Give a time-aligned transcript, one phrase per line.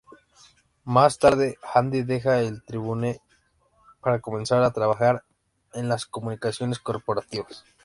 [0.85, 3.21] Más tarde, Handy deja el Tribune
[3.99, 5.23] para comenzar a trabajar
[5.73, 7.63] en las comunicaciones corporativas.